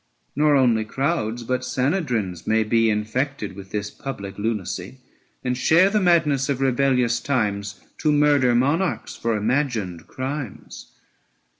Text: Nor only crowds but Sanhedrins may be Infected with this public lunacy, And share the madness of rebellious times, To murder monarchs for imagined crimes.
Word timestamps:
Nor 0.35 0.55
only 0.55 0.83
crowds 0.83 1.43
but 1.43 1.61
Sanhedrins 1.63 2.47
may 2.47 2.63
be 2.63 2.89
Infected 2.89 3.55
with 3.55 3.69
this 3.69 3.91
public 3.91 4.39
lunacy, 4.39 4.97
And 5.43 5.55
share 5.55 5.91
the 5.91 6.01
madness 6.01 6.49
of 6.49 6.59
rebellious 6.59 7.19
times, 7.19 7.79
To 7.99 8.11
murder 8.11 8.55
monarchs 8.55 9.15
for 9.15 9.37
imagined 9.37 10.07
crimes. 10.07 10.91